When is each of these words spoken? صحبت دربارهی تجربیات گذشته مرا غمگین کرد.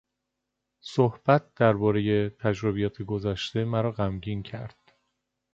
صحبت 0.81 1.53
دربارهی 1.55 2.29
تجربیات 2.29 3.01
گذشته 3.01 3.63
مرا 3.65 3.91
غمگین 3.91 4.43
کرد. 4.43 4.77